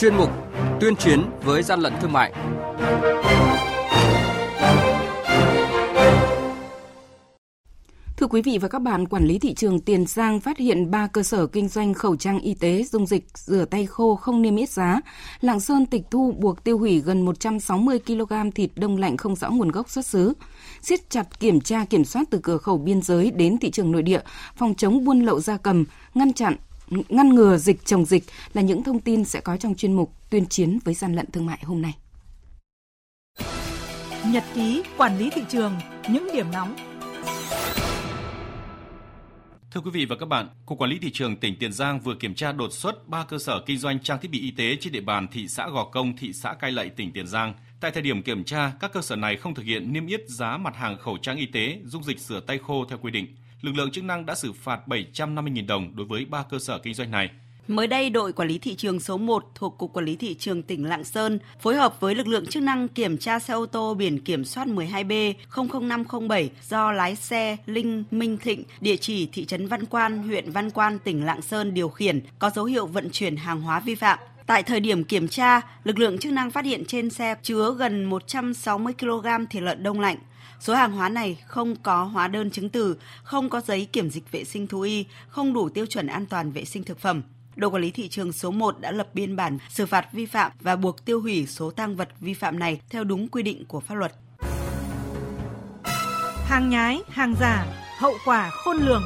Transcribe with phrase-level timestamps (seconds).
[0.00, 0.30] chuyên mục
[0.80, 2.32] Tuyên chiến với gian lận thương mại.
[8.16, 11.06] Thưa quý vị và các bạn, quản lý thị trường Tiền Giang phát hiện 3
[11.06, 14.56] cơ sở kinh doanh khẩu trang y tế, dung dịch, rửa tay khô không niêm
[14.56, 15.00] yết giá.
[15.40, 19.50] Lạng Sơn tịch thu buộc tiêu hủy gần 160 kg thịt đông lạnh không rõ
[19.50, 20.32] nguồn gốc xuất xứ.
[20.82, 24.02] siết chặt kiểm tra kiểm soát từ cửa khẩu biên giới đến thị trường nội
[24.02, 24.20] địa,
[24.56, 26.56] phòng chống buôn lậu gia cầm, ngăn chặn
[26.90, 30.46] ngăn ngừa dịch chồng dịch là những thông tin sẽ có trong chuyên mục tuyên
[30.46, 31.94] chiến với gian lận thương mại hôm nay.
[34.26, 35.72] Nhật ký quản lý thị trường,
[36.08, 36.76] những điểm nóng
[39.70, 42.14] Thưa quý vị và các bạn, Cục Quản lý Thị trường tỉnh Tiền Giang vừa
[42.14, 44.92] kiểm tra đột xuất 3 cơ sở kinh doanh trang thiết bị y tế trên
[44.92, 47.54] địa bàn thị xã Gò Công, thị xã Cai Lậy, tỉnh Tiền Giang.
[47.80, 50.56] Tại thời điểm kiểm tra, các cơ sở này không thực hiện niêm yết giá
[50.56, 53.26] mặt hàng khẩu trang y tế, dung dịch rửa tay khô theo quy định.
[53.62, 56.94] Lực lượng chức năng đã xử phạt 750.000 đồng đối với 3 cơ sở kinh
[56.94, 57.30] doanh này.
[57.68, 60.62] Mới đây, đội quản lý thị trường số 1 thuộc Cục Quản lý Thị trường
[60.62, 63.94] tỉnh Lạng Sơn phối hợp với lực lượng chức năng kiểm tra xe ô tô
[63.94, 69.66] biển kiểm soát 12B 00507 do lái xe Linh Minh Thịnh, địa chỉ thị trấn
[69.66, 73.36] Văn Quan, huyện Văn Quan, tỉnh Lạng Sơn điều khiển, có dấu hiệu vận chuyển
[73.36, 74.18] hàng hóa vi phạm.
[74.50, 78.04] Tại thời điểm kiểm tra, lực lượng chức năng phát hiện trên xe chứa gần
[78.04, 80.16] 160 kg thịt lợn đông lạnh.
[80.60, 84.32] Số hàng hóa này không có hóa đơn chứng từ, không có giấy kiểm dịch
[84.32, 87.22] vệ sinh thú y, không đủ tiêu chuẩn an toàn vệ sinh thực phẩm
[87.56, 90.52] đội quản lý thị trường số 1 đã lập biên bản xử phạt vi phạm
[90.60, 93.80] và buộc tiêu hủy số tăng vật vi phạm này theo đúng quy định của
[93.80, 94.12] pháp luật.
[96.46, 97.66] Hàng nhái, hàng giả,
[97.98, 99.02] hậu quả khôn lường.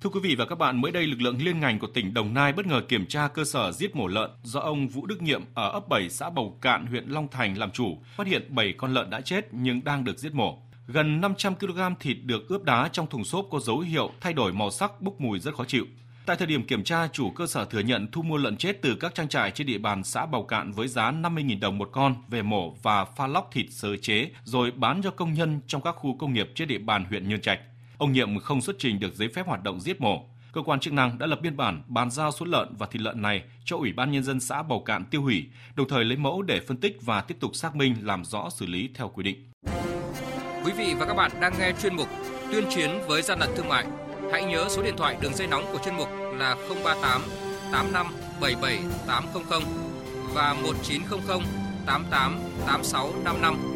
[0.00, 2.34] Thưa quý vị và các bạn, mới đây lực lượng liên ngành của tỉnh Đồng
[2.34, 5.42] Nai bất ngờ kiểm tra cơ sở giết mổ lợn do ông Vũ Đức Nhiệm
[5.54, 8.94] ở ấp 7 xã Bầu Cạn, huyện Long Thành làm chủ, phát hiện 7 con
[8.94, 10.58] lợn đã chết nhưng đang được giết mổ.
[10.86, 14.52] Gần 500 kg thịt được ướp đá trong thùng xốp có dấu hiệu thay đổi
[14.52, 15.86] màu sắc, bốc mùi rất khó chịu.
[16.26, 18.96] Tại thời điểm kiểm tra, chủ cơ sở thừa nhận thu mua lợn chết từ
[19.00, 22.14] các trang trại trên địa bàn xã Bầu Cạn với giá 50.000 đồng một con
[22.28, 25.92] về mổ và pha lóc thịt sơ chế rồi bán cho công nhân trong các
[25.92, 27.60] khu công nghiệp trên địa bàn huyện Nhơn Trạch.
[27.98, 30.24] Ông Nhiệm không xuất trình được giấy phép hoạt động giết mổ.
[30.52, 33.22] Cơ quan chức năng đã lập biên bản bàn giao số lợn và thịt lợn
[33.22, 35.46] này cho Ủy ban Nhân dân xã Bầu Cạn tiêu hủy,
[35.76, 38.66] đồng thời lấy mẫu để phân tích và tiếp tục xác minh làm rõ xử
[38.66, 39.50] lý theo quy định.
[40.64, 42.08] Quý vị và các bạn đang nghe chuyên mục
[42.52, 43.86] Tuyên chiến với gian lận thương mại.
[44.32, 46.08] Hãy nhớ số điện thoại đường dây nóng của chuyên mục
[46.38, 47.22] là 038
[47.72, 48.06] 85
[48.40, 49.62] 77 800
[50.34, 51.40] và 1900
[51.86, 53.75] 88 86 55.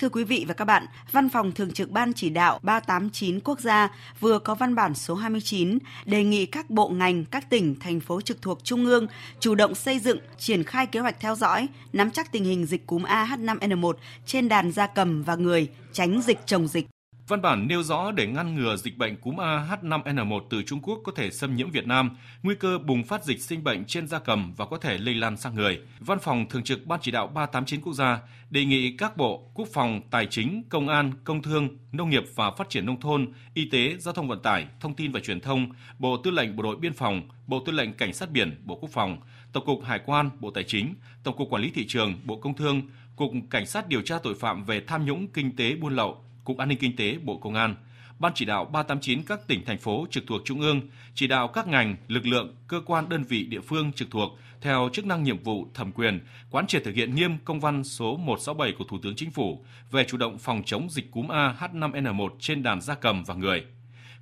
[0.00, 3.60] Thưa quý vị và các bạn, Văn phòng Thường trực Ban Chỉ đạo 389 quốc
[3.60, 3.88] gia
[4.20, 8.20] vừa có văn bản số 29 đề nghị các bộ ngành, các tỉnh, thành phố
[8.20, 9.06] trực thuộc Trung ương
[9.40, 12.86] chủ động xây dựng, triển khai kế hoạch theo dõi, nắm chắc tình hình dịch
[12.86, 13.92] cúm AH5N1
[14.26, 16.86] trên đàn gia cầm và người, tránh dịch chồng dịch.
[17.30, 21.12] Văn bản nêu rõ để ngăn ngừa dịch bệnh cúm AH5N1 từ Trung Quốc có
[21.16, 24.54] thể xâm nhiễm Việt Nam, nguy cơ bùng phát dịch sinh bệnh trên gia cầm
[24.56, 25.80] và có thể lây lan sang người.
[26.00, 28.20] Văn phòng Thường trực Ban Chỉ đạo 389 quốc gia
[28.50, 32.50] đề nghị các bộ Quốc phòng, Tài chính, Công an, Công thương, Nông nghiệp và
[32.50, 35.66] Phát triển Nông thôn, Y tế, Giao thông Vận tải, Thông tin và Truyền thông,
[35.98, 38.90] Bộ Tư lệnh Bộ đội Biên phòng, Bộ Tư lệnh Cảnh sát biển, Bộ Quốc
[38.92, 39.20] phòng,
[39.52, 42.56] Tổng cục Hải quan, Bộ Tài chính, Tổng cục Quản lý Thị trường, Bộ Công
[42.56, 42.82] thương,
[43.16, 46.58] Cục Cảnh sát điều tra tội phạm về tham nhũng kinh tế buôn lậu, Cục
[46.58, 47.74] An ninh Kinh tế Bộ Công an,
[48.18, 50.80] Ban chỉ đạo 389 các tỉnh, thành phố trực thuộc Trung ương
[51.14, 54.88] chỉ đạo các ngành, lực lượng, cơ quan đơn vị địa phương trực thuộc theo
[54.92, 58.72] chức năng nhiệm vụ thẩm quyền, quán triệt thực hiện nghiêm công văn số 167
[58.78, 62.62] của Thủ tướng Chính phủ về chủ động phòng chống dịch cúm A H5N1 trên
[62.62, 63.64] đàn gia cầm và người.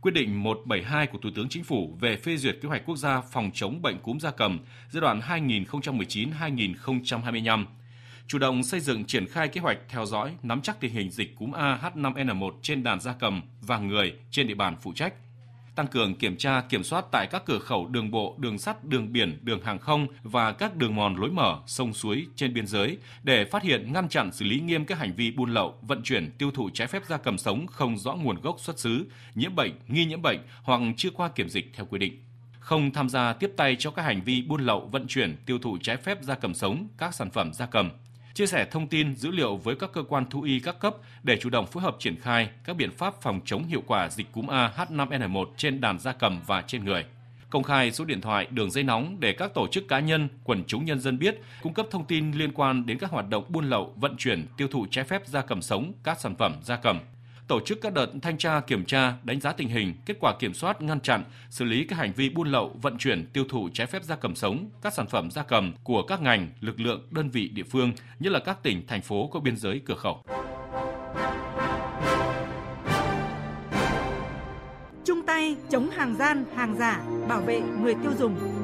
[0.00, 3.20] Quyết định 172 của Thủ tướng Chính phủ về phê duyệt kế hoạch quốc gia
[3.20, 4.58] phòng chống bệnh cúm gia cầm
[4.90, 7.64] giai đoạn 2019-2025
[8.28, 11.36] chủ động xây dựng triển khai kế hoạch theo dõi, nắm chắc tình hình dịch
[11.36, 15.14] cúm AH5N1 trên đàn gia cầm và người trên địa bàn phụ trách,
[15.74, 19.12] tăng cường kiểm tra kiểm soát tại các cửa khẩu đường bộ, đường sắt, đường
[19.12, 22.98] biển, đường hàng không và các đường mòn lối mở, sông suối trên biên giới
[23.22, 26.30] để phát hiện ngăn chặn xử lý nghiêm các hành vi buôn lậu, vận chuyển,
[26.38, 29.72] tiêu thụ trái phép gia cầm sống không rõ nguồn gốc xuất xứ, nhiễm bệnh,
[29.88, 32.22] nghi nhiễm bệnh hoặc chưa qua kiểm dịch theo quy định.
[32.60, 35.78] Không tham gia tiếp tay cho các hành vi buôn lậu, vận chuyển, tiêu thụ
[35.82, 37.90] trái phép gia cầm sống, các sản phẩm gia cầm,
[38.38, 41.38] chia sẻ thông tin dữ liệu với các cơ quan thú y các cấp để
[41.40, 44.46] chủ động phối hợp triển khai các biện pháp phòng chống hiệu quả dịch cúm
[44.46, 47.04] A H5N1 trên đàn gia cầm và trên người.
[47.50, 50.64] công khai số điện thoại, đường dây nóng để các tổ chức cá nhân, quần
[50.66, 53.64] chúng nhân dân biết, cung cấp thông tin liên quan đến các hoạt động buôn
[53.70, 56.98] lậu, vận chuyển, tiêu thụ trái phép gia cầm sống, các sản phẩm gia cầm
[57.48, 60.54] tổ chức các đợt thanh tra kiểm tra, đánh giá tình hình, kết quả kiểm
[60.54, 63.86] soát, ngăn chặn, xử lý các hành vi buôn lậu, vận chuyển, tiêu thụ trái
[63.86, 67.30] phép gia cầm sống, các sản phẩm gia cầm của các ngành, lực lượng, đơn
[67.30, 70.22] vị địa phương, nhất là các tỉnh, thành phố có biên giới cửa khẩu.
[75.04, 78.57] Chung tay chống hàng gian, hàng giả, bảo vệ người tiêu dùng.